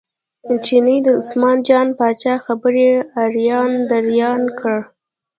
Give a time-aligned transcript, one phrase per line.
[0.63, 2.89] چیني د عثمان جان پاچا خبرې
[3.23, 4.77] اریان دریان کړ.